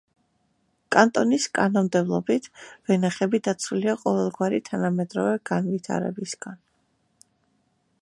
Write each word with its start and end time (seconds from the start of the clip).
კანტონის 0.95 1.45
კანონმდებლობით, 1.57 2.49
ვენახები 2.91 3.41
დაცულია 3.49 3.97
ყოველგვარი 4.07 4.63
თანამედროვე 4.73 5.39
განვითარებისგან. 5.55 6.61